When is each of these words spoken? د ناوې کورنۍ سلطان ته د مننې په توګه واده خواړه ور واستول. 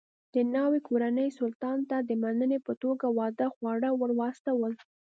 د 0.33 0.35
ناوې 0.53 0.79
کورنۍ 0.87 1.29
سلطان 1.39 1.77
ته 1.89 1.97
د 2.01 2.11
مننې 2.23 2.59
په 2.65 2.73
توګه 2.83 3.05
واده 3.19 3.47
خواړه 3.55 3.89
ور 3.99 4.11
واستول. 4.19 4.73